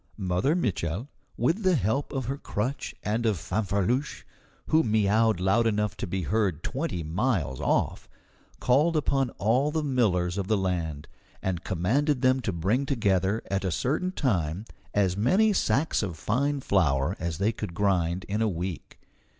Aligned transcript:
Mother 0.17 0.55
Mitchel, 0.55 1.09
with 1.37 1.61
the 1.61 1.75
help 1.75 2.11
of 2.11 2.25
her 2.25 2.39
crutch 2.39 2.95
and 3.03 3.23
of 3.27 3.37
Fanfreluche, 3.37 4.25
who 4.69 4.83
miaowed 4.83 5.39
loud 5.39 5.67
enough 5.67 5.95
to 5.97 6.07
be 6.07 6.23
heard 6.23 6.63
twenty 6.63 7.03
miles 7.03 7.59
off, 7.61 8.09
called 8.59 8.97
upon 8.97 9.29
all 9.37 9.69
the 9.69 9.83
millers 9.83 10.39
of 10.39 10.47
the 10.47 10.57
land, 10.57 11.07
and 11.43 11.63
commanded 11.63 12.23
them 12.23 12.39
to 12.39 12.51
bring 12.51 12.87
together 12.87 13.43
at 13.51 13.63
a 13.63 13.69
certain 13.69 14.11
time 14.11 14.65
as 14.95 15.15
many 15.15 15.53
sacks 15.53 16.01
of 16.01 16.17
fine 16.17 16.61
flour 16.61 17.15
as 17.19 17.37
they 17.37 17.51
could 17.51 17.75
grind 17.75 18.23
in 18.23 18.41
a 18.41 18.49
week. 18.49 18.99